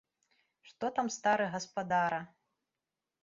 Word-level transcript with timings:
Што 0.69 0.85
там 0.95 1.11
стары 1.17 1.45
гаспадара. 1.55 2.21